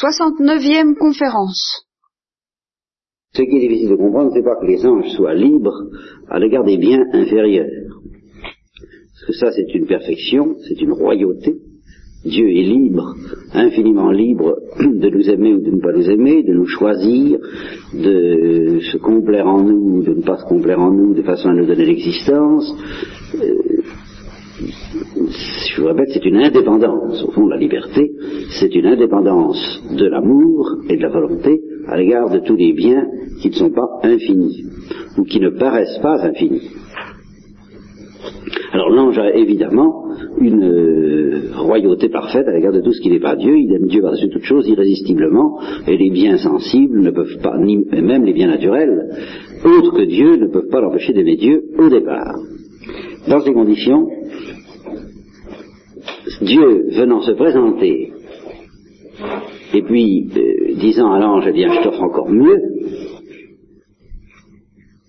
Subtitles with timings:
[0.00, 1.84] 69e conférence.
[3.34, 5.88] Ce qui est difficile de comprendre, c'est pas que les anges soient libres
[6.28, 7.68] à l'égard des biens inférieurs.
[8.82, 11.54] Parce que ça, c'est une perfection, c'est une royauté.
[12.24, 13.14] Dieu est libre,
[13.52, 17.38] infiniment libre de nous aimer ou de ne pas nous aimer, de nous choisir,
[17.94, 21.50] de se complaire en nous ou de ne pas se complaire en nous de façon
[21.50, 22.74] à nous donner l'existence.
[23.34, 23.79] Euh,
[24.60, 27.22] je vous répète, c'est une indépendance.
[27.24, 28.10] Au fond, la liberté,
[28.58, 33.06] c'est une indépendance de l'amour et de la volonté à l'égard de tous les biens
[33.40, 34.64] qui ne sont pas infinis
[35.16, 36.70] ou qui ne paraissent pas infinis.
[38.72, 40.04] Alors l'ange a évidemment
[40.38, 43.56] une euh, royauté parfaite à l'égard de tout ce qui n'est pas Dieu.
[43.56, 47.78] Il aime Dieu par-dessus toute chose irrésistiblement, et les biens sensibles ne peuvent pas, ni
[47.90, 49.08] même les biens naturels,
[49.64, 52.36] autres que Dieu, ne peuvent pas l'empêcher d'aimer Dieu au départ.
[53.28, 54.06] Dans ces conditions,
[56.40, 58.12] Dieu venant se présenter,
[59.74, 62.58] et puis euh, disant à l'ange, eh bien, je t'offre encore mieux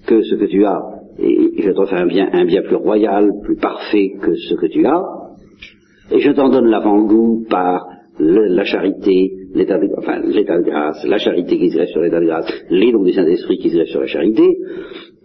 [0.06, 0.82] que ce que tu as,
[1.20, 2.30] et je t'offre un bien,
[2.64, 5.04] plus royal, plus parfait que ce que tu as,
[6.12, 7.88] et je t'en donne l'avant-goût par
[8.20, 12.20] la charité, l'état de, enfin, l'état de grâce, la charité qui se grève sur l'état
[12.20, 14.58] de grâce, les dons du Saint-Esprit qui se grèvent sur la charité,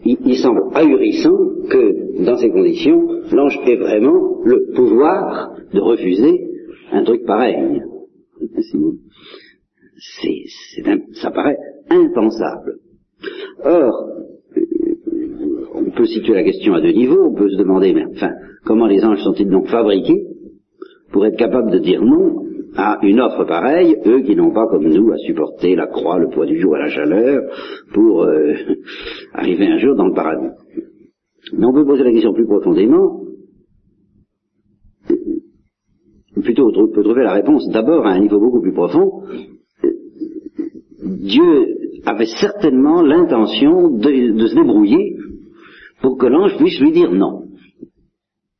[0.07, 1.37] il, semble ahurissant
[1.69, 6.48] que, dans ces conditions, l'ange ait vraiment le pouvoir de refuser
[6.93, 7.83] un truc pareil.
[9.98, 10.45] C'est,
[11.15, 11.59] ça paraît
[11.91, 12.79] impensable.
[13.65, 14.09] Or,
[15.75, 18.31] on peut situer la question à deux niveaux, on peut se demander, mais enfin,
[18.65, 20.27] comment les anges sont-ils donc fabriqués
[21.13, 22.45] pour être capables de dire non
[22.77, 26.29] à une offre pareille, eux qui n'ont pas comme nous à supporter la croix, le
[26.29, 27.43] poids du jour et la chaleur,
[27.95, 28.55] pour euh,
[29.33, 30.55] arriver un jour dans le paradis.
[31.53, 33.21] Mais on peut poser la question plus profondément,
[36.43, 39.23] plutôt on peut trouver la réponse d'abord à un niveau beaucoup plus profond.
[41.03, 45.17] Dieu avait certainement l'intention de, de se débrouiller
[46.03, 47.42] pour que l'ange puisse lui dire non.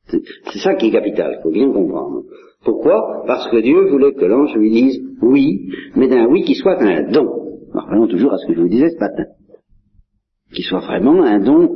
[0.09, 2.23] C'est ça qui est capital, il faut bien comprendre.
[2.63, 6.81] Pourquoi Parce que Dieu voulait que l'ange lui dise oui, mais d'un oui qui soit
[6.81, 7.27] un don.
[7.89, 9.25] Alors, toujours à ce que je vous disais ce matin.
[10.53, 11.69] Qui soit vraiment un don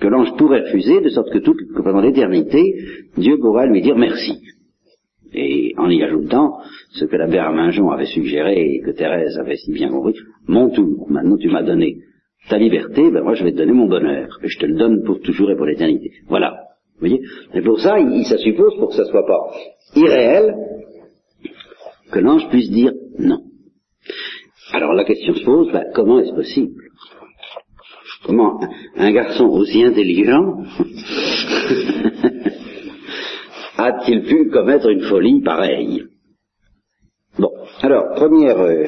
[0.00, 2.74] que l'ange pourrait refuser, de sorte que, que pendant l'éternité,
[3.18, 4.40] Dieu pourra lui dire merci.
[5.32, 6.58] Et en y ajoutant
[6.92, 10.14] ce que l'abbé Arminjon avait suggéré et que Thérèse avait si bien compris,
[10.48, 11.98] mon tour, maintenant tu m'as donné
[12.48, 15.04] ta liberté, ben moi je vais te donner mon bonheur, et je te le donne
[15.04, 16.10] pour toujours et pour l'éternité.
[16.28, 16.69] Voilà.
[17.00, 17.22] Vous voyez
[17.54, 19.50] Et pour ça, il, ça suppose, pour que ça soit pas
[19.96, 20.54] irréel,
[22.12, 23.40] que l'ange puisse dire non.
[24.74, 26.82] Alors la question se pose, ben, comment est-ce possible
[28.26, 28.60] Comment
[28.96, 30.58] un garçon aussi intelligent
[33.78, 36.04] a-t-il pu commettre une folie pareille
[37.38, 37.50] Bon,
[37.80, 38.84] alors, première, euh,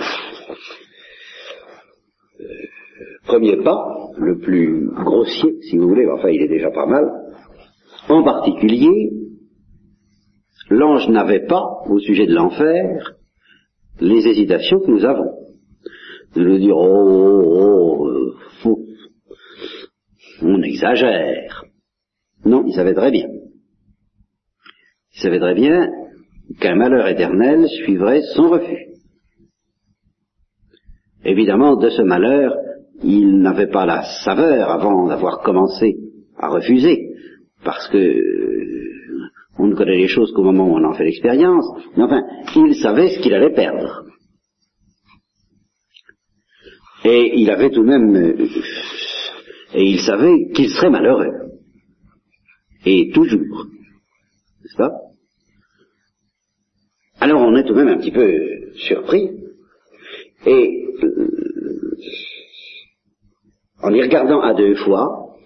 [2.41, 2.45] euh,
[3.25, 3.83] premier pas,
[4.19, 7.22] le plus grossier, si vous voulez, enfin il est déjà pas mal,
[8.13, 9.11] en particulier,
[10.71, 13.15] l'ange n'avait pas, au sujet de l'enfer,
[14.01, 15.33] les hésitations que nous avons.
[16.35, 18.87] De nous dire, oh, oh, oh fou,
[20.43, 21.65] on exagère.
[22.45, 23.29] Non, il savait très bien.
[25.15, 25.89] Il savait très bien
[26.61, 28.87] qu'un malheur éternel suivrait son refus.
[31.25, 32.57] Évidemment, de ce malheur,
[33.05, 35.97] il n'avait pas la saveur avant d'avoir commencé
[36.37, 37.11] à refuser,
[37.65, 41.67] parce que euh, on ne connaît les choses qu'au moment où on en fait l'expérience,
[41.97, 42.23] mais enfin,
[42.57, 44.07] il savait ce qu'il allait perdre.
[47.05, 48.47] Et il avait tout de même, euh,
[49.75, 51.51] et il savait qu'il serait malheureux.
[52.85, 53.67] Et toujours.
[54.63, 54.91] N'est-ce pas?
[57.21, 59.31] Alors on est tout de même un petit peu surpris,
[60.47, 61.29] et euh,
[63.81, 65.37] en y regardant à deux fois,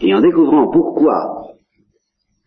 [0.00, 1.46] et en découvrant pourquoi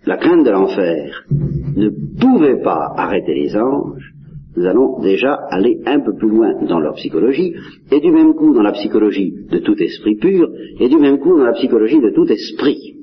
[0.05, 1.89] la crainte de l'enfer ne
[2.19, 4.13] pouvait pas arrêter les anges,
[4.55, 7.55] nous allons déjà aller un peu plus loin dans leur psychologie,
[7.91, 10.47] et du même coup dans la psychologie de tout esprit pur,
[10.79, 12.95] et du même coup dans la psychologie de tout esprit.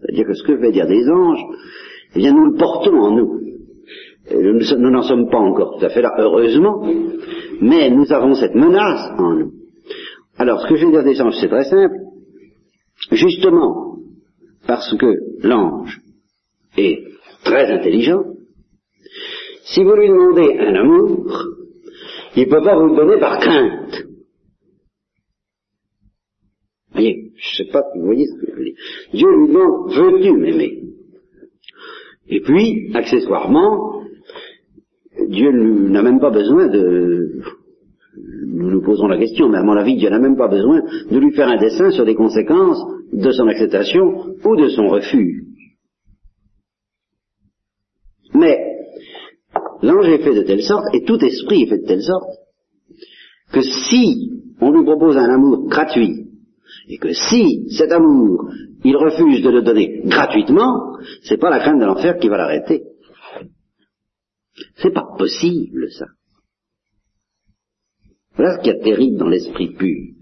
[0.00, 1.44] C'est-à-dire que ce que vais dire des anges,
[2.14, 3.40] eh bien nous le portons en nous.
[4.30, 6.82] Nous n'en sommes pas encore tout à fait là, heureusement,
[7.60, 9.52] mais nous avons cette menace en nous.
[10.38, 11.94] Alors, ce que je vais dire des anges, c'est très simple.
[13.12, 13.85] Justement,
[14.66, 16.00] parce que l'ange
[16.76, 17.04] est
[17.44, 18.24] très intelligent,
[19.64, 21.44] si vous lui demandez un amour,
[22.36, 24.06] il ne peut pas vous le donner par crainte.
[26.92, 28.76] Voyez, je ne sais pas, vous voyez ce que je veux dire.
[29.12, 30.82] Dieu lui demande, veux-tu m'aimer?
[32.28, 34.02] Et puis, accessoirement,
[35.28, 37.40] Dieu n'a même pas besoin de...
[38.46, 40.80] Nous nous posons la question, mais à mon avis, Dieu n'a même pas besoin
[41.10, 42.82] de lui faire un dessin sur les conséquences
[43.12, 45.44] de son acceptation ou de son refus.
[48.34, 48.58] Mais
[49.82, 52.30] l'ange est fait de telle sorte, et tout esprit est fait de telle sorte,
[53.52, 56.26] que si on lui propose un amour gratuit,
[56.88, 58.50] et que si cet amour,
[58.84, 62.82] il refuse de le donner gratuitement, c'est pas la crainte de l'enfer qui va l'arrêter.
[64.76, 66.06] C'est pas possible, ça.
[68.36, 70.15] Voilà ce qu'il y a de terrible dans l'esprit pur.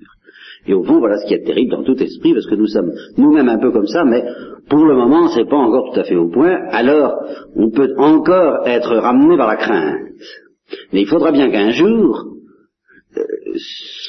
[0.67, 2.93] Et au fond, voilà ce a de terrible dans tout esprit, parce que nous sommes
[3.19, 4.25] nous-mêmes un peu comme ça, mais
[4.69, 6.57] pour le moment, c'est pas encore tout à fait au point.
[6.71, 7.23] Alors,
[7.55, 10.01] on peut encore être ramené par la crainte.
[10.93, 12.25] Mais il faudra bien qu'un jour,
[13.17, 13.23] euh,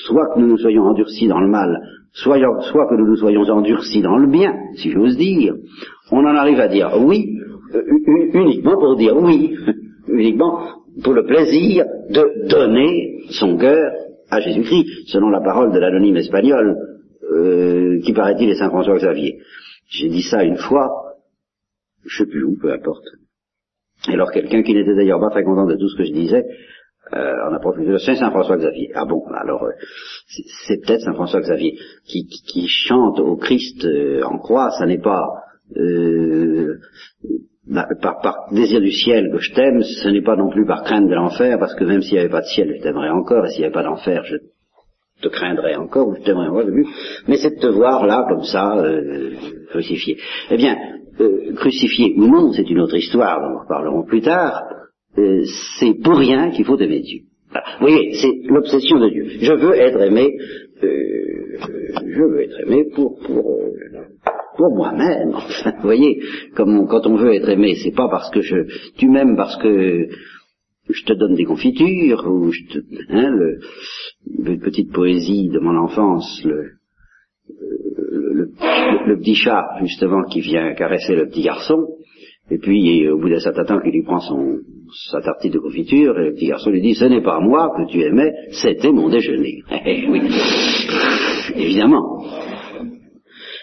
[0.05, 1.77] soit que nous nous soyons endurcis dans le mal,
[2.13, 2.39] soit,
[2.71, 5.55] soit que nous nous soyons endurcis dans le bien, si j'ose dire,
[6.11, 7.37] on en arrive à dire oui,
[7.73, 7.83] euh,
[8.33, 9.55] uniquement pour dire oui,
[10.07, 10.59] uniquement
[11.03, 13.91] pour le plaisir de donner son cœur
[14.29, 16.75] à Jésus-Christ, selon la parole de l'anonyme espagnol,
[17.31, 19.39] euh, qui paraît-il est Saint François Xavier.
[19.89, 20.89] J'ai dit ça une fois,
[22.05, 23.05] je sais plus où, peu importe.
[24.09, 26.45] Et alors quelqu'un qui n'était d'ailleurs pas très content de tout ce que je disais,
[27.13, 28.91] euh, on a profité de Saint François Xavier.
[28.95, 29.71] Ah bon, alors euh,
[30.65, 35.01] c'est peut-être Saint François Xavier qui, qui, chante au Christ euh, en croix, ça n'est
[35.01, 35.27] pas
[35.77, 36.79] euh,
[38.01, 41.07] par, par, désir du ciel que je t'aime, ce n'est pas non plus par crainte
[41.07, 43.49] de l'enfer, parce que même s'il n'y avait pas de ciel, je t'aimerais encore, et
[43.49, 44.37] s'il n'y avait pas d'enfer, je
[45.21, 46.65] te craindrais encore, ou je t'aimerais encore,
[47.27, 49.31] mais c'est de te voir là, comme ça, euh,
[49.69, 50.17] crucifié.
[50.51, 50.75] Eh bien,
[51.19, 54.63] euh, crucifié ou non, c'est une autre histoire, dont nous reparlerons plus tard,
[55.17, 55.43] euh,
[55.79, 57.21] c'est pour rien qu'il faut aimer Dieu.
[57.79, 59.25] Vous voyez, c'est l'obsession de Dieu.
[59.39, 60.37] Je veux être aimé,
[60.81, 63.61] je veux être aimé pour, pour
[64.57, 65.33] pour moi-même.
[65.33, 66.19] Enfin, vous voyez,
[66.55, 68.55] comme quand on veut être aimé, c'est pas parce que je,
[68.97, 70.07] tu m'aimes parce que
[70.89, 72.79] je te donne des confitures ou je te,
[73.09, 73.31] hein,
[74.39, 76.71] le petite poésie de mon enfance, le,
[78.11, 78.51] le,
[79.07, 81.87] le, petit chat justement qui vient caresser le petit garçon,
[82.51, 84.59] et puis au bout d'un certain temps, il lui prend son
[85.11, 87.91] sa tartine de confiture, et le petit garçon lui dit, ce n'est pas moi que
[87.91, 89.63] tu aimais, c'était mon déjeuner.
[89.85, 90.21] Eh oui,
[91.55, 92.14] évidemment.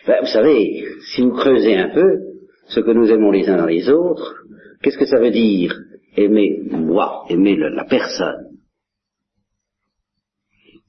[0.06, 0.84] Ben, vous savez,
[1.14, 2.18] si vous creusez un peu
[2.68, 4.34] ce que nous aimons les uns dans les autres,
[4.82, 5.74] qu'est-ce que ça veut dire
[6.16, 8.48] aimer moi, aimer la personne?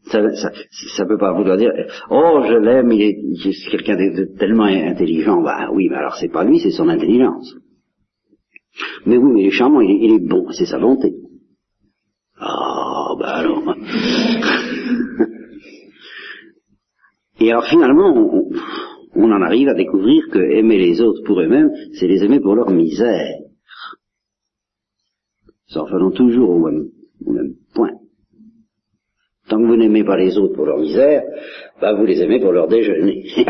[0.06, 0.19] Ça,
[0.98, 1.71] ça, peut pas vouloir dire
[2.10, 3.15] oh je l'aime, il est,
[3.71, 5.42] quelqu'un de, tellement intelligent.
[5.42, 7.56] Ben oui, mais alors c'est pas lui, c'est son intelligence.
[9.06, 11.13] Mais oui, mais il est charmant, il est, bon, c'est sa bonté.
[12.38, 13.63] Ah, oh, ben alors.
[17.39, 18.44] Et alors finalement,
[19.15, 22.56] on en arrive à découvrir que aimer les autres pour eux-mêmes, c'est les aimer pour
[22.56, 23.38] leur misère.
[25.68, 26.89] Ça en revenons toujours au même,
[27.74, 27.92] point.
[29.50, 31.24] Tant que vous n'aimez pas les autres pour leur misère,
[31.81, 33.25] bah vous les aimez pour leur déjeuner.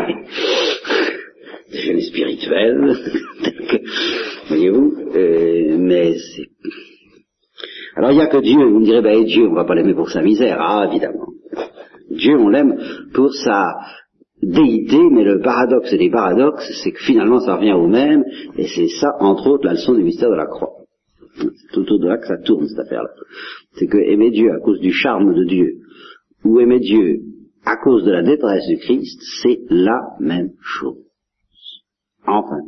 [1.70, 2.96] déjeuner spirituel,
[4.48, 6.48] voyez-vous, euh, mais c'est...
[7.96, 9.94] Alors il n'y a que Dieu, vous me direz, bah Dieu, on va pas l'aimer
[9.94, 11.28] pour sa misère, ah évidemment.
[12.10, 12.76] Dieu, on l'aime
[13.12, 13.76] pour sa
[14.46, 18.24] déité, mais le paradoxe des paradoxes, c'est que finalement ça revient au même,
[18.56, 20.72] et c'est ça, entre autres, la leçon du mystère de la croix.
[21.36, 23.10] C'est autour de là que ça tourne, cette affaire-là.
[23.74, 25.78] C'est que aimer Dieu à cause du charme de Dieu,
[26.44, 27.20] ou aimer Dieu
[27.64, 30.98] à cause de la détresse du Christ, c'est la même chose.
[32.26, 32.60] Enfin.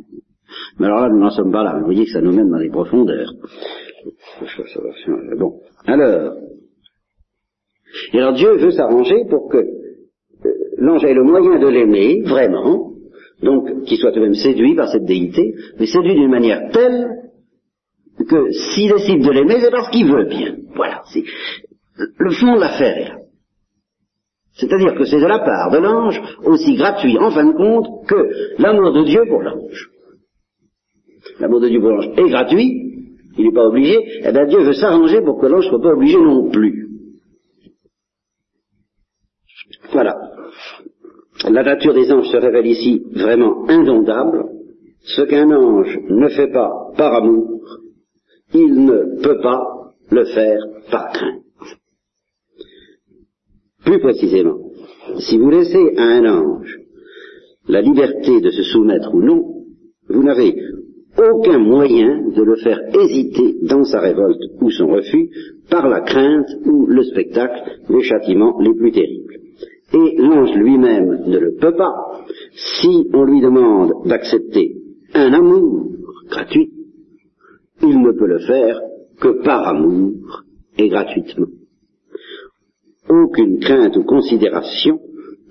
[0.79, 1.77] Mais alors là, nous n'en sommes pas là.
[1.79, 3.31] Vous voyez que ça nous mène dans les profondeurs.
[5.37, 5.59] Bon.
[5.85, 6.33] Alors.
[8.13, 9.57] Et alors Dieu veut s'arranger pour que
[10.77, 12.91] l'ange ait le moyen de l'aimer, vraiment,
[13.41, 17.07] donc qu'il soit même séduit par cette déité, mais séduit d'une manière telle
[18.27, 20.55] que s'il décide de l'aimer, c'est parce qu'il veut bien.
[20.75, 21.23] Voilà, c'est
[21.97, 23.17] le fond de l'affaire.
[24.53, 28.61] C'est-à-dire que c'est de la part de l'ange aussi gratuit en fin de compte que
[28.61, 29.91] l'amour de Dieu pour l'ange.
[31.39, 34.73] L'amour de Dieu pour l'ange est gratuit, il n'est pas obligé, eh bien Dieu veut
[34.73, 36.87] s'arranger pour que l'ange ne soit pas obligé non plus.
[39.91, 40.26] Voilà
[41.49, 44.45] la nature des anges se révèle ici vraiment indondable.
[45.01, 47.61] Ce qu'un ange ne fait pas par amour,
[48.53, 49.63] il ne peut pas
[50.09, 50.59] le faire
[50.91, 51.43] par crainte.
[53.85, 54.57] Plus précisément,
[55.19, 56.77] si vous laissez à un ange
[57.67, 59.43] la liberté de se soumettre ou non,
[60.09, 60.55] vous n'avez
[61.17, 65.29] aucun moyen de le faire hésiter dans sa révolte ou son refus
[65.69, 69.26] par la crainte ou le spectacle des châtiments les plus terribles.
[69.93, 71.93] Et l'ange lui-même ne le peut pas.
[72.53, 74.75] Si on lui demande d'accepter
[75.13, 75.91] un amour
[76.29, 76.71] gratuit,
[77.81, 78.81] il ne peut le faire
[79.19, 80.43] que par amour
[80.77, 81.47] et gratuitement.
[83.09, 84.99] Aucune crainte ou considération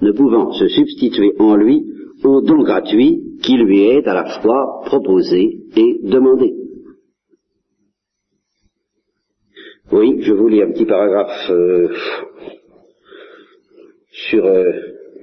[0.02, 1.84] ne pouvant se substituer en lui
[2.22, 6.54] au don gratuit qui lui est à la fois proposé et demandé.
[9.92, 11.88] Oui, je vous lis un petit paragraphe euh,
[14.30, 14.64] sur euh,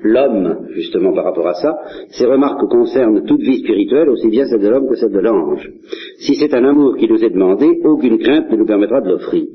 [0.04, 1.76] l'homme, justement par rapport à ça.
[2.10, 5.70] Ces remarques concernent toute vie spirituelle, aussi bien celle de l'homme que celle de l'ange.
[6.20, 9.46] Si c'est un amour qui nous est demandé, aucune crainte ne nous permettra de l'offrir.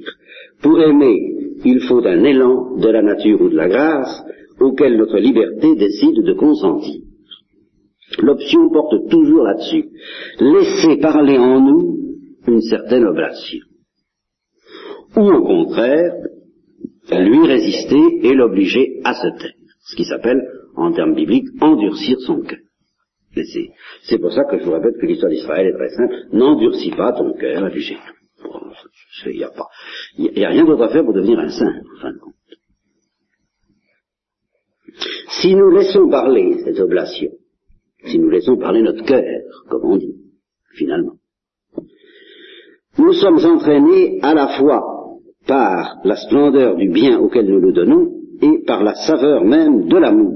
[0.63, 1.19] Pour aimer,
[1.65, 4.23] il faut un élan de la nature ou de la grâce
[4.61, 7.03] auquel notre liberté décide de consentir.
[8.21, 9.85] L'option porte toujours là-dessus.
[10.41, 11.99] Laisser parler en nous
[12.49, 13.61] une certaine oblation.
[15.17, 16.13] Ou au contraire,
[17.17, 19.55] lui résister et l'obliger à se taire.
[19.81, 20.41] Ce qui s'appelle,
[20.77, 22.59] en termes bibliques, endurcir son cœur.
[24.03, 26.15] C'est pour ça que je vous répète que l'histoire d'Israël est très simple.
[26.33, 29.69] N'endurcis pas ton cœur à Il n'y a, pas,
[30.19, 32.35] a rien d'autre à faire pour devenir un saint, en fin de compte.
[35.41, 37.31] Si nous laissons parler cette oblation,
[38.05, 39.23] si nous laissons parler notre cœur,
[39.69, 40.17] comme on dit,
[40.75, 41.15] finalement,
[42.99, 44.98] nous sommes entraînés à la fois
[45.49, 49.97] par la splendeur du bien auquel nous nous donnons et par la saveur même de
[49.97, 50.35] l'amour.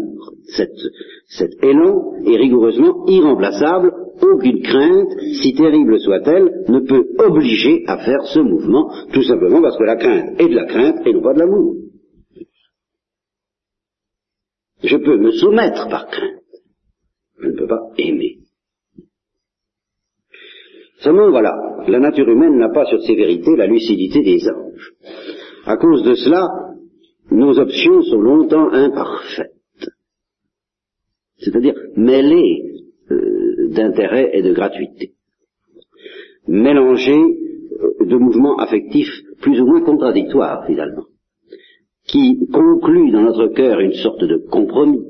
[1.28, 3.92] cet élan est rigoureusement irremplaçable.
[4.22, 5.08] Aucune crainte,
[5.40, 9.96] si terrible soit-elle, ne peut obliger à faire ce mouvement, tout simplement parce que la
[9.96, 11.76] crainte est de la crainte et non pas de l'amour.
[14.82, 16.42] Je peux me soumettre par crainte.
[17.38, 18.41] Je ne peux pas aimer.
[21.02, 21.54] Seulement, voilà,
[21.88, 24.92] la nature humaine n'a pas sur ces vérités la lucidité des anges.
[25.66, 26.48] À cause de cela,
[27.30, 29.50] nos options sont longtemps imparfaites.
[31.38, 35.12] C'est-à-dire mêlées euh, d'intérêt et de gratuité.
[36.46, 41.04] Mélangées euh, de mouvements affectifs plus ou moins contradictoires, finalement
[42.06, 45.04] qui conclut dans notre cœur une sorte de compromis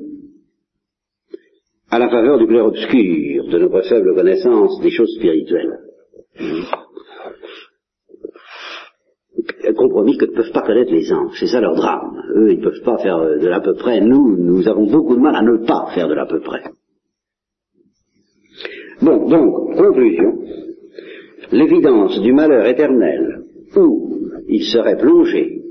[1.93, 5.77] à la faveur du clair-obscur de notre faible connaissance des choses spirituelles.
[9.77, 12.19] Compromis que ne peuvent pas connaître les anges, c'est ça leur drame.
[12.35, 14.01] Eux, ils ne peuvent pas faire de l'à peu près.
[14.01, 16.63] Nous, nous avons beaucoup de mal à ne pas faire de l'à peu près.
[19.01, 20.39] Bon, donc, conclusion.
[21.51, 23.43] L'évidence du malheur éternel
[23.75, 25.62] où il serait plongé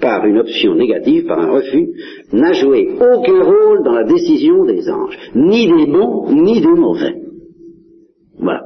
[0.00, 1.88] par une option négative, par un refus,
[2.32, 7.22] n'a joué aucun rôle dans la décision des anges, ni des bons, ni des mauvais.
[8.38, 8.64] Voilà.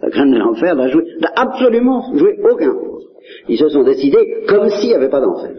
[0.00, 3.02] La crainte de l'enfer n'a joué, n'a absolument joué aucun rôle.
[3.48, 5.56] Ils se sont décidés comme s'il n'y avait pas d'enfer.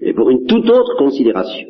[0.00, 1.68] Et pour une toute autre considération.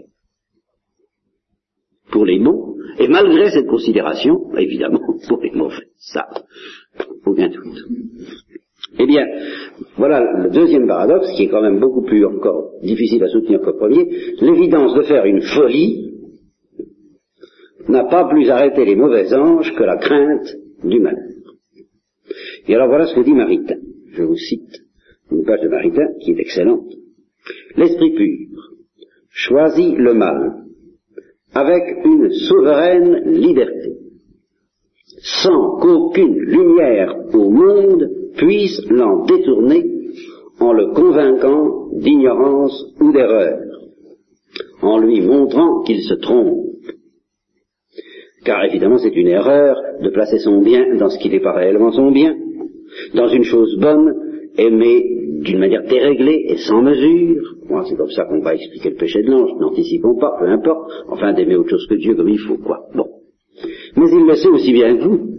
[2.11, 5.89] Pour les bons, et malgré cette considération, évidemment, pour les mauvais.
[5.97, 6.29] Ça,
[7.27, 7.79] aucun doute.
[8.99, 9.27] Eh bien,
[9.97, 13.67] voilà le deuxième paradoxe, qui est quand même beaucoup plus encore difficile à soutenir que
[13.67, 14.09] le premier.
[14.41, 16.13] L'évidence de faire une folie
[17.89, 21.23] n'a pas plus arrêté les mauvais anges que la crainte du malheur.
[22.67, 23.79] Et alors voilà ce que dit Maritain.
[24.13, 24.81] Je vous cite
[25.31, 26.93] une page de Maritain qui est excellente.
[27.77, 28.71] L'esprit pur
[29.31, 30.65] choisit le mal
[31.53, 33.97] avec une souveraine liberté,
[35.43, 39.85] sans qu'aucune lumière au monde puisse l'en détourner
[40.61, 43.59] en le convainquant d'ignorance ou d'erreur,
[44.83, 46.65] en lui montrant qu'il se trompe.
[48.45, 51.93] Car évidemment c'est une erreur de placer son bien dans ce qui n'est pas réellement
[51.93, 52.37] son bien,
[53.15, 54.15] dans une chose bonne,
[54.57, 55.11] aimée
[55.41, 57.55] d'une manière déréglée et sans mesure.
[57.89, 61.33] C'est comme ça qu'on va expliquer le péché de l'ange, n'anticipons pas, peu importe, enfin
[61.33, 62.87] d'aimer autre chose que Dieu comme il faut, quoi.
[62.95, 63.07] Bon.
[63.97, 65.35] Mais il le sait aussi bien que vous,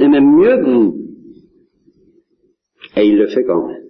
[0.00, 1.05] et même mieux que vous,
[2.96, 3.86] et il le fait quand même.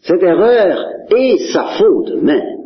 [0.00, 0.78] Cette erreur
[1.10, 2.58] est sa faute même.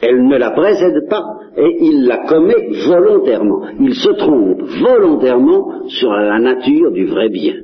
[0.00, 1.24] Elle ne la précède pas
[1.56, 3.68] et il la commet volontairement.
[3.78, 7.54] Il se trompe volontairement sur la nature du vrai bien.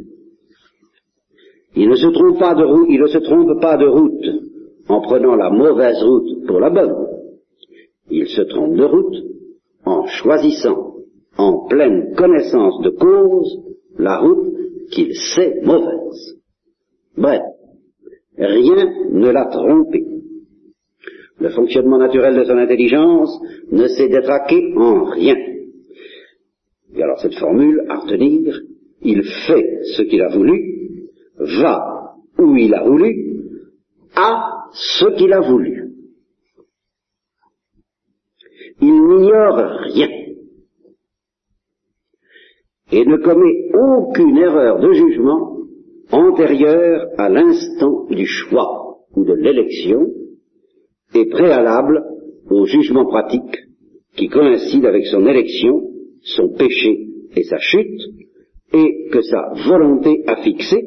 [1.74, 4.26] Il ne se trompe pas de route, il ne se trompe pas de route
[4.88, 6.94] en prenant la mauvaise route pour la bonne.
[8.10, 9.16] Il se trompe de route
[9.84, 10.94] en choisissant
[11.36, 13.58] en pleine connaissance de cause
[13.98, 14.47] la route
[14.90, 16.36] qu'il sait mauvaise.
[17.16, 17.42] Bref,
[18.36, 20.04] rien ne l'a trompé.
[21.40, 23.30] Le fonctionnement naturel de son intelligence
[23.70, 25.36] ne s'est détraqué en rien.
[26.94, 28.60] Et alors cette formule, à retenir,
[29.02, 33.40] il fait ce qu'il a voulu, va où il a voulu,
[34.14, 35.92] a ce qu'il a voulu.
[38.80, 39.56] Il n'ignore
[39.92, 40.17] rien.
[42.90, 45.58] Et ne commet aucune erreur de jugement
[46.10, 50.06] antérieure à l'instant du choix ou de l'élection
[51.14, 52.02] et préalable
[52.50, 53.56] au jugement pratique
[54.16, 55.82] qui coïncide avec son élection,
[56.22, 58.00] son péché et sa chute,
[58.72, 60.84] et que sa volonté a fixé,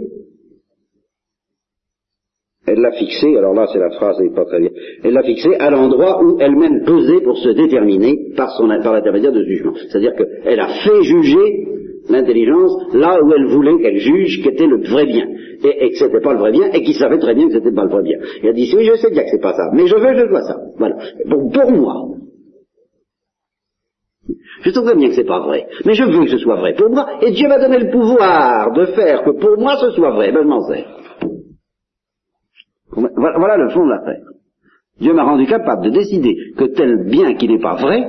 [2.68, 4.70] elle l'a fixé, alors là c'est la phrase n'est pas très bien,
[5.04, 9.32] elle l'a fixé à l'endroit où elle-même pesait pour se déterminer par, son, par l'intermédiaire
[9.32, 9.74] de jugement.
[9.76, 11.71] C'est-à-dire qu'elle a fait juger
[12.12, 15.26] l'intelligence là où elle voulait qu'elle juge qu'était le vrai bien,
[15.64, 17.84] et, que c'était pas le vrai bien, et qu'il savait très bien que c'était pas
[17.84, 18.18] le vrai bien.
[18.44, 20.30] Il a dit, oui, je sais bien que c'est pas ça, mais je veux, je
[20.30, 20.58] dois ça.
[20.78, 20.96] Voilà.
[21.30, 21.94] Pour, pour moi.
[24.64, 26.74] Je sais très bien que c'est pas vrai, mais je veux que ce soit vrai
[26.76, 30.12] pour moi, et Dieu m'a donné le pouvoir de faire que pour moi ce soit
[30.12, 30.86] vrai, ben je m'en sers.
[32.94, 34.26] Voilà le fond de l'affaire.
[35.00, 38.06] Dieu m'a rendu capable de décider que tel bien qui n'est pas vrai,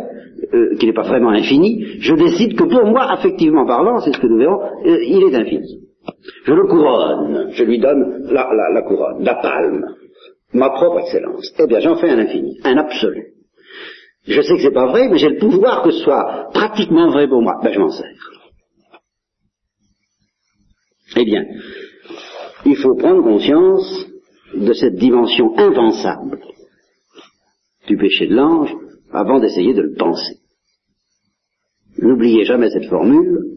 [0.55, 4.19] euh, qui n'est pas vraiment infini, je décide que pour moi, affectivement parlant, c'est ce
[4.19, 5.81] que nous verrons, euh, il est infini.
[6.45, 9.85] Je le couronne, je lui donne la, la, la couronne, la palme,
[10.53, 11.53] ma propre excellence.
[11.59, 13.29] Eh bien, j'en fais un infini, un absolu.
[14.27, 17.29] Je sais que c'est pas vrai, mais j'ai le pouvoir que ce soit pratiquement vrai
[17.29, 17.55] pour moi.
[17.63, 18.07] Ben, je m'en sers.
[21.17, 21.45] Eh bien,
[22.65, 24.07] il faut prendre conscience
[24.55, 26.41] de cette dimension impensable
[27.87, 28.73] du péché de l'ange
[29.13, 30.42] avant d'essayer de le penser.
[32.03, 33.53] N'oubliez jamais cette formule,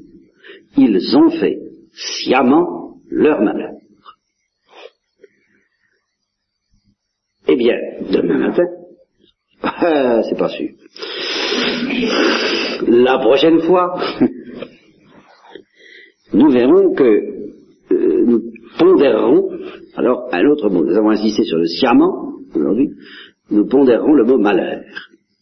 [0.78, 1.58] ils ont fait
[1.94, 3.72] sciemment leur malheur.
[7.48, 7.76] Eh bien,
[8.12, 8.66] demain matin,
[9.62, 10.70] ah, c'est pas sûr.
[12.88, 14.00] La prochaine fois,
[16.34, 17.04] nous verrons que
[17.92, 18.42] euh, nous
[18.78, 19.50] pondérerons,
[19.96, 22.90] alors un autre mot, nous avons insisté sur le sciemment aujourd'hui,
[23.50, 24.82] nous pondérerons le mot malheur.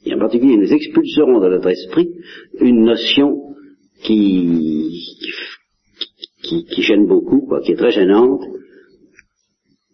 [0.05, 2.10] Et en particulier, nous expulserons de notre esprit
[2.60, 3.55] une notion
[4.03, 5.01] qui,
[6.43, 8.41] qui, qui gêne beaucoup, quoi, qui est très gênante,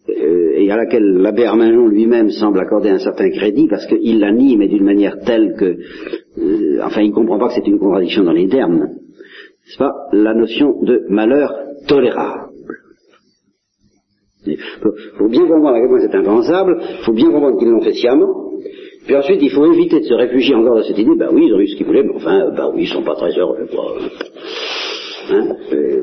[0.08, 4.32] euh, et à laquelle l'abbé Armagnon lui-même semble accorder un certain crédit, parce qu'il la
[4.32, 5.76] nie, mais d'une manière telle que,
[6.38, 9.92] euh, enfin, il ne comprend pas que c'est une contradiction dans les termes, n'est-ce pas,
[10.12, 11.54] la notion de malheur
[11.86, 12.48] tolérable.
[14.46, 17.82] Il faut, bien comprendre à quel point c'est impensable, il faut bien comprendre qu'ils l'ont
[17.82, 18.49] fait sciemment,
[19.04, 21.54] puis ensuite, il faut éviter de se réfugier encore dans cette idée, ben oui, ils
[21.54, 23.96] ont eu ce qu'ils voulaient, mais enfin, ben oui, ils sont pas très heureux, quoi.
[25.30, 26.00] Hein euh,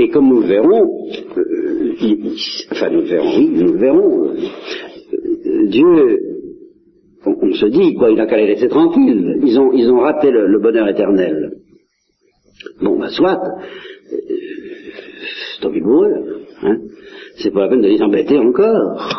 [0.00, 1.94] et comme nous le verrons, euh,
[2.70, 6.18] enfin nous le verrons, oui, nous le verrons, euh, Dieu,
[7.26, 10.30] on, se dit, quoi, il a qu'à les laisser tranquilles, ils ont, ils ont raté
[10.30, 11.52] le, bonheur éternel.
[12.80, 13.40] Bon, ben soit,
[14.10, 16.78] c'est tant pis pour eux, hein,
[17.36, 19.17] c'est pas la peine de les embêter encore.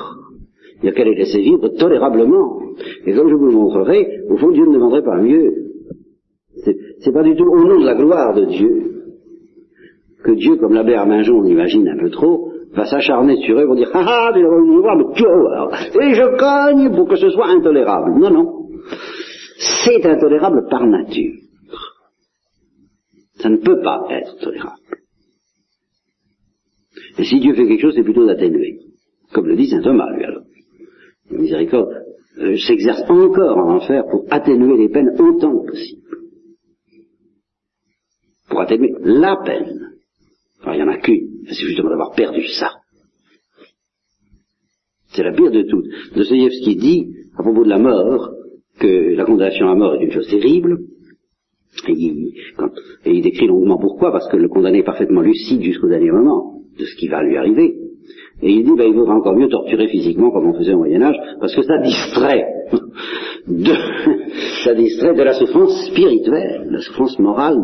[0.82, 2.62] A qu'à les laisser vivre tolérablement.
[3.06, 5.54] Et comme je vous le montrerai, au fond, Dieu ne demanderait pas mieux.
[7.00, 8.90] C'est pas du tout au nom de la gloire de Dieu
[10.24, 13.76] que Dieu, comme l'abbé Arminjon, on imagine un peu trop, va s'acharner sur eux pour
[13.76, 15.24] dire ah ah tu vas voir, mais tu.
[16.04, 18.20] Et je cogne pour que ce soit intolérable.
[18.20, 18.70] Non, non.
[19.86, 21.36] C'est intolérable par nature.
[23.36, 24.76] Ça ne peut pas être tolérable.
[27.18, 28.80] Et si Dieu fait quelque chose, c'est plutôt d'atténuer.
[29.34, 30.44] Comme le dit saint Thomas, lui alors
[31.32, 31.90] miséricorde
[32.40, 36.02] euh, s'exerce encore en enfer pour atténuer les peines autant que possible.
[38.50, 39.98] Pour atténuer la peine.
[40.62, 42.72] Alors il n'y en a qu'une, c'est justement d'avoir perdu ça.
[45.12, 45.86] C'est la pire de toutes.
[46.16, 48.32] Dostoevsky dit, à propos de la mort,
[48.80, 50.80] que la condamnation à mort est une chose terrible,
[51.88, 56.62] et il décrit longuement pourquoi, parce que le condamné est parfaitement lucide jusqu'au dernier moment
[56.78, 57.76] de ce qui va lui arriver.
[58.42, 61.18] Et il dit, ben, il vaudra encore mieux torturer physiquement comme on faisait au Moyen-Âge,
[61.40, 62.46] parce que ça distrait
[63.48, 63.74] de,
[64.64, 67.58] ça distrait de la souffrance spirituelle, la souffrance morale,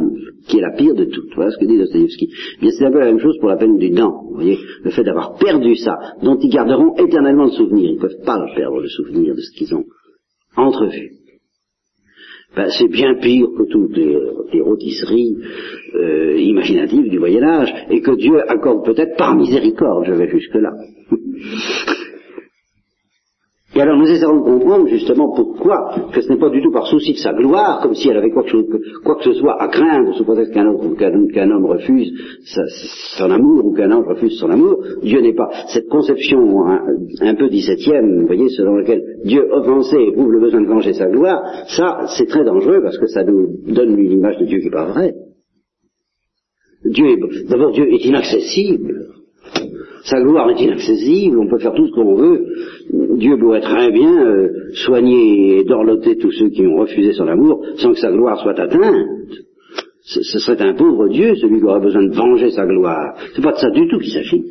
[0.47, 1.33] qui est la pire de toutes.
[1.35, 2.29] Voilà ce que dit Dostoevsky.
[2.61, 4.23] Bien, c'est un peu la même chose pour la peine du dent.
[4.29, 7.91] Vous voyez, le fait d'avoir perdu ça, dont ils garderont éternellement le souvenir.
[7.91, 9.85] Ils ne peuvent pas perdre, le souvenir de ce qu'ils ont
[10.57, 11.24] entrevu
[12.55, 15.37] ben, c'est bien pire que toutes les, rôtisseries
[15.95, 20.71] euh, imaginatives du Moyen Âge, et que Dieu accorde peut-être par miséricorde, je vais jusque-là.
[23.75, 26.87] Et alors nous essayons de comprendre justement pourquoi que ce n'est pas du tout par
[26.87, 29.67] souci de sa gloire, comme si elle avait quoi que, quoi que ce soit à
[29.67, 32.13] craindre, sous prétexte qu'un homme refuse
[33.17, 34.81] son amour ou qu'un ange refuse son amour.
[35.03, 36.65] Dieu n'est pas cette conception
[37.19, 41.07] un, peu dix-septième, vous voyez, selon laquelle Dieu offensé éprouve le besoin de venger sa
[41.07, 41.43] gloire.
[41.67, 44.71] Ça, c'est très dangereux parce que ça nous donne une image de Dieu qui n'est
[44.71, 45.13] pas vraie.
[46.85, 47.17] Dieu
[47.49, 49.14] d'abord Dieu est inaccessible.
[50.05, 52.45] Sa gloire est inaccessible, on peut faire tout ce qu'on veut.
[53.17, 54.49] Dieu pourrait très bien euh,
[54.85, 58.59] soigner et dorloter tous ceux qui ont refusé son amour sans que sa gloire soit
[58.59, 59.07] atteinte.
[60.01, 63.15] ce, serait un pauvre Dieu, celui qui aurait besoin de venger sa gloire.
[63.35, 64.43] C'est pas de ça du tout qu'il s'agit.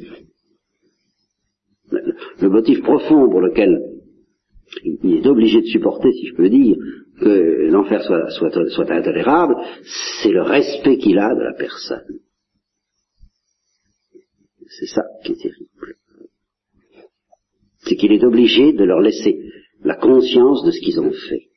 [2.41, 3.81] Le, motif profond pour lequel
[5.05, 6.77] il est obligé de supporter, si je peux dire,
[7.21, 9.55] que l'enfer soit intolérable,
[10.21, 12.19] c'est le respect qu'il a de la personne.
[14.79, 15.97] C'est ça qui est terrible.
[17.87, 19.39] C'est qu'il est obligé de leur laisser
[19.83, 21.49] la conscience de ce qu'ils ont fait.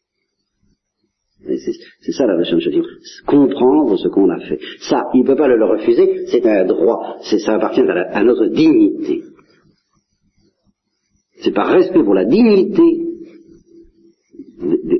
[2.01, 2.83] C'est ça la notion de
[3.25, 4.59] comprendre ce qu'on a fait.
[4.81, 8.47] Ça, il ne peut pas le, refuser, c'est un droit, ça appartient à, à notre
[8.47, 9.23] dignité.
[11.41, 13.07] C'est par respect pour la dignité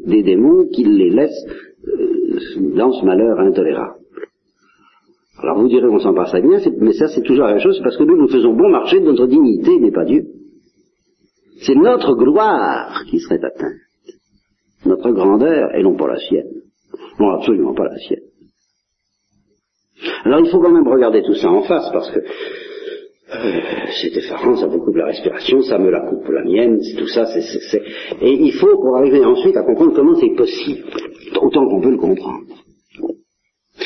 [0.06, 1.45] des démons qu'il les laisse
[1.88, 3.97] euh, dans ce malheur intolérable.
[5.39, 7.80] Alors vous direz, on s'en passe à bien, mais ça c'est toujours la même chose,
[7.84, 10.26] parce que nous, nous faisons bon marché de notre dignité, mais pas Dieu.
[11.62, 13.78] C'est notre gloire qui serait atteinte.
[14.86, 16.62] Notre grandeur, et non pas la sienne.
[17.19, 18.21] Non, absolument pas la sienne.
[20.23, 23.62] Alors il faut quand même regarder tout ça en face, parce que euh,
[24.02, 27.08] c'est effarant, ça me coupe la respiration, ça me la coupe la mienne, c'est tout
[27.08, 27.82] ça, c'est,
[28.21, 30.86] Et il faut, pour arriver ensuite à comprendre comment c'est possible,
[31.41, 32.45] autant qu'on peut le comprendre.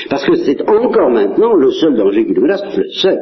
[0.10, 3.20] Parce que c'est encore maintenant le seul danger qui nous menace, le seul.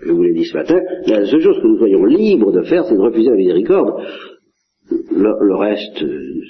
[0.00, 2.84] Je vous l'ai dit ce matin, la seule chose que nous soyons libres de faire,
[2.84, 4.02] c'est de refuser la miséricorde.
[4.90, 6.40] Le, reste, euh,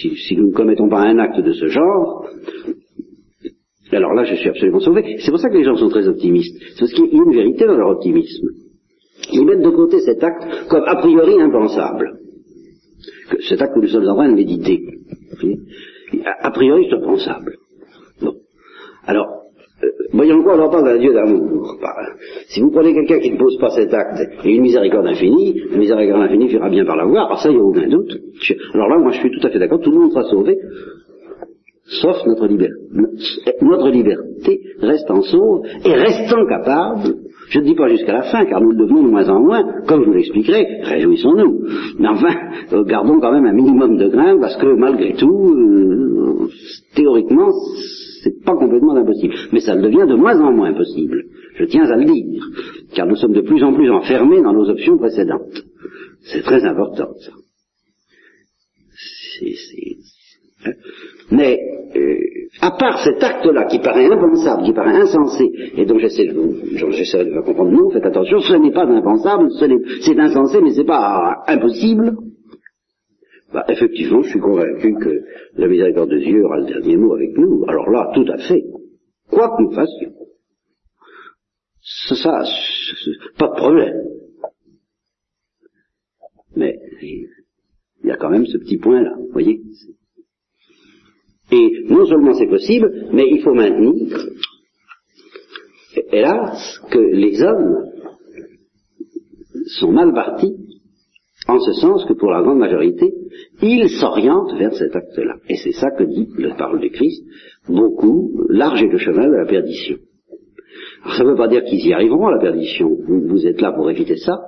[0.00, 2.26] si, nous ne commettons pas un acte de ce genre,
[3.92, 5.16] alors là, je suis absolument sauvé.
[5.20, 6.56] C'est pour ça que les gens sont très optimistes.
[6.74, 8.48] C'est parce qu'il y a une vérité dans leur optimisme.
[9.32, 12.18] Ils mettent de côté cet acte comme a priori impensable.
[13.48, 14.80] Cet acte que nous sommes en train de méditer.
[16.42, 17.56] A priori, c'est impensable.
[19.08, 19.26] Alors,
[19.82, 21.78] euh, voyons quoi, on en parle d'un Dieu d'amour.
[21.80, 21.94] Bah,
[22.48, 25.78] si vous prenez quelqu'un qui ne pose pas cet acte et une miséricorde infinie, la
[25.78, 28.12] miséricorde infinie finira bien par l'avoir, alors ça, il n'y a aucun doute.
[28.74, 30.58] Alors là, moi, je suis tout à fait d'accord, tout le monde sera sauvé,
[32.02, 32.74] sauf notre liberté.
[33.62, 37.14] Notre liberté restant sauve et restant capable,
[37.48, 39.64] je ne dis pas jusqu'à la fin, car nous le devenons de moins en moins,
[39.86, 41.62] comme je vous l'expliquerai, réjouissons-nous.
[41.98, 42.34] Mais enfin,
[42.74, 46.48] euh, gardons quand même un minimum de grain, parce que malgré tout, euh,
[46.94, 47.50] théoriquement,
[48.44, 49.34] pas complètement impossible.
[49.52, 51.24] Mais ça le devient de moins en moins possible.
[51.54, 52.44] Je tiens à le dire,
[52.94, 55.64] car nous sommes de plus en plus enfermés dans nos options précédentes.
[56.22, 57.32] C'est très important, ça.
[60.66, 60.72] Hein.
[61.30, 61.58] Mais
[61.94, 62.16] euh,
[62.60, 65.44] à part cet acte-là qui paraît impensable, qui paraît insensé,
[65.76, 66.54] et dont j'essaie de vous,
[66.90, 69.48] j'essaie de comprendre, non, faites attention, ce n'est pas impensable,
[70.00, 72.16] c'est insensé, mais c'est pas impossible.
[73.52, 75.22] Bah, effectivement, je suis convaincu que
[75.54, 77.64] la miséricorde de Dieu aura le dernier mot avec nous.
[77.66, 78.62] Alors là, tout à fait.
[79.30, 80.14] Quoi que nous fassions.
[81.80, 82.44] Ça,
[83.38, 83.94] pas de problème.
[86.56, 87.28] Mais il
[88.04, 89.62] y a quand même ce petit point-là, vous voyez
[91.50, 94.18] et non seulement c'est possible, mais il faut maintenir,
[96.12, 97.86] hélas, que les hommes
[99.78, 100.54] sont mal partis,
[101.48, 103.12] en ce sens que pour la grande majorité,
[103.62, 105.36] ils s'orientent vers cet acte-là.
[105.48, 107.24] Et c'est ça que dit la parole du Christ,
[107.66, 109.96] beaucoup, large est le chemin de la perdition.
[111.02, 113.72] Alors ça ne veut pas dire qu'ils y arriveront à la perdition, vous êtes là
[113.72, 114.38] pour éviter ça,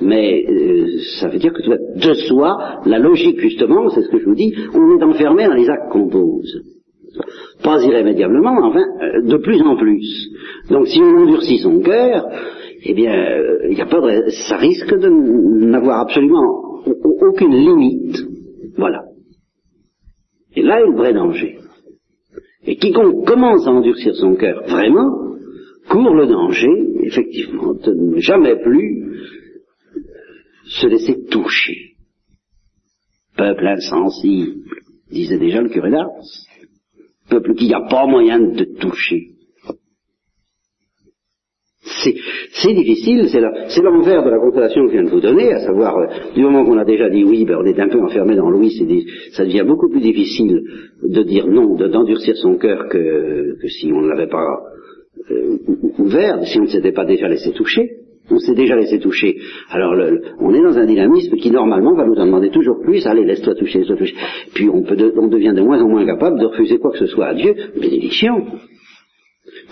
[0.00, 4.24] mais euh, ça veut dire que de soi, la logique justement, c'est ce que je
[4.24, 6.62] vous dis, on est enfermé dans les actes qu'on pose.
[7.62, 10.30] Pas irrémédiablement, mais enfin, euh, de plus en plus.
[10.70, 12.26] Donc si on endurcit son cœur,
[12.84, 13.14] eh bien,
[13.70, 16.82] il euh, a pas de, ça risque de n'avoir absolument
[17.20, 18.18] aucune limite.
[18.76, 19.02] Voilà.
[20.54, 21.58] Et là est le vrai danger.
[22.64, 25.36] Et quiconque commence à endurcir son cœur vraiment,
[25.88, 26.68] court le danger,
[27.02, 29.20] effectivement, de ne jamais plus
[30.66, 31.96] se laisser toucher.
[33.36, 34.60] Peuple insensible,
[35.10, 36.10] disait déjà le curé d'Ars.
[37.28, 39.31] Peuple qui n'a pas moyen de toucher.
[42.02, 45.96] C'est difficile, c'est l'envers de la consolation que je viens de vous donner, à savoir,
[45.98, 48.50] euh, du moment qu'on a déjà dit oui, ben on est un peu enfermé dans
[48.50, 48.70] Louis,
[49.32, 50.60] ça devient beaucoup plus difficile
[51.02, 54.46] de dire non, d'endurcir son cœur que, si on ne l'avait pas
[55.30, 55.56] euh,
[55.98, 59.36] ouvert, si on ne s'était pas déjà laissé toucher on s'est déjà laissé toucher.
[59.70, 59.94] Alors
[60.40, 63.54] on est dans un dynamisme qui normalement va nous en demander toujours plus, allez laisse-toi
[63.54, 64.14] toucher, laisse-toi toucher.
[64.54, 64.80] Puis on,
[65.28, 68.46] devient de moins en moins capable de refuser quoi que ce soit à Dieu, bénédiction.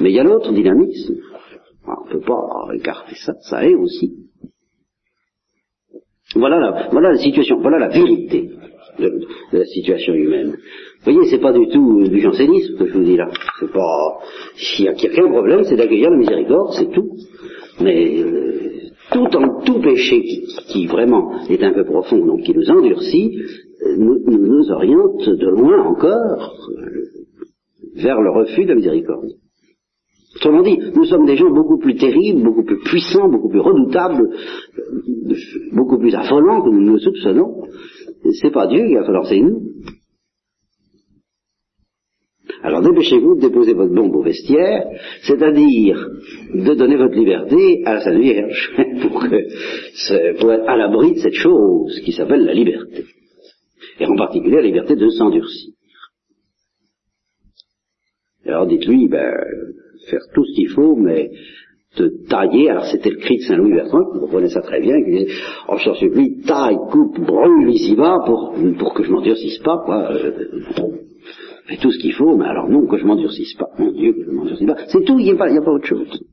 [0.01, 1.17] Mais il y a l'autre dynamisme.
[2.03, 4.15] On ne peut pas écarter ça, ça est aussi.
[6.35, 8.51] Voilà la, situation, voilà la vérité
[8.99, 10.53] de, la situation humaine.
[10.53, 13.29] Vous voyez, c'est pas du tout du jansénisme que je vous dis là.
[13.59, 14.19] C'est pas,
[14.55, 17.11] s'il y a aucun problème, c'est d'accueillir la miséricorde, c'est tout.
[17.81, 18.61] Mais euh,
[19.11, 20.23] tout en tout péché
[20.69, 23.39] qui, vraiment est un peu profond, donc qui nous endurcit,
[23.83, 27.03] euh, nous, nous, oriente de loin encore, euh,
[27.97, 29.31] vers le refus de la miséricorde.
[30.37, 34.29] Autrement dit, nous sommes des gens beaucoup plus terribles, beaucoup plus puissants, beaucoup plus redoutables,
[35.73, 37.65] beaucoup plus affolants que nous nous soupçonnons.
[38.41, 39.61] C'est pas Dieu qui va falloir, c'est nous.
[42.63, 44.85] Alors dépêchez-vous de déposer votre bombe au vestiaire,
[45.23, 46.07] c'est-à-dire
[46.55, 51.35] de donner votre liberté à la Sainte Vierge, pour, pour être à l'abri de cette
[51.35, 53.05] chose qui s'appelle la liberté.
[53.99, 55.73] Et en particulier la liberté de s'endurcir.
[58.45, 59.33] Alors dites-lui, ben,
[60.09, 61.31] faire tout ce qu'il faut, mais
[61.97, 65.11] de tailler, alors c'était le cri de Saint-Louis Bertrand, vous comprenez ça très bien, qui
[65.11, 65.33] disait,
[65.69, 70.13] oh je supplie, taille, coupe, brûle ici-bas pour, pour que je m'endurcisse pas, quoi.
[71.67, 73.69] Fais tout ce qu'il faut, mais alors non, que je m'endurcisse pas.
[73.79, 74.77] Mon Dieu, que je m'endurcisse pas.
[74.89, 76.25] C'est tout, il n'y a, pas autre chose.